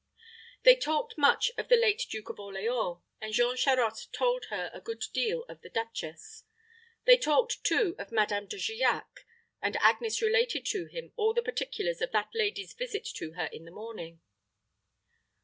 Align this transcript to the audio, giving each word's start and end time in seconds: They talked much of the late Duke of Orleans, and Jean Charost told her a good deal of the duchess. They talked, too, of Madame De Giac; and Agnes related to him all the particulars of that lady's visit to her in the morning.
They 0.63 0.75
talked 0.75 1.15
much 1.15 1.51
of 1.59 1.67
the 1.67 1.75
late 1.75 2.07
Duke 2.09 2.29
of 2.29 2.39
Orleans, 2.39 2.97
and 3.21 3.35
Jean 3.35 3.55
Charost 3.55 4.11
told 4.11 4.45
her 4.45 4.71
a 4.73 4.81
good 4.81 5.03
deal 5.13 5.43
of 5.43 5.61
the 5.61 5.69
duchess. 5.69 6.43
They 7.05 7.17
talked, 7.17 7.63
too, 7.63 7.95
of 7.99 8.11
Madame 8.11 8.47
De 8.47 8.57
Giac; 8.57 9.27
and 9.61 9.77
Agnes 9.79 10.19
related 10.19 10.65
to 10.71 10.87
him 10.87 11.13
all 11.17 11.35
the 11.35 11.43
particulars 11.43 12.01
of 12.01 12.11
that 12.13 12.29
lady's 12.33 12.73
visit 12.73 13.05
to 13.17 13.33
her 13.33 13.45
in 13.53 13.63
the 13.65 13.69
morning. 13.71 14.21